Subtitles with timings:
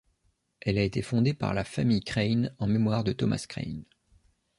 [0.61, 3.83] Elle a été fondée par la famille Crane en mémoire de Thomas Crane.